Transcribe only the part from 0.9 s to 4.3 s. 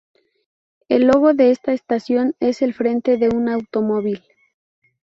logo de esta estación es el frente de un automóvil.